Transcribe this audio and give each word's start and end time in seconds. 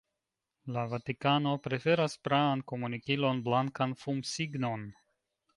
La 0.77 0.85
Vatikano 0.93 1.51
preferas 1.67 2.17
praan 2.29 2.65
komunikilon: 2.73 3.45
blankan 3.49 3.97
fumsignon. 4.05 4.91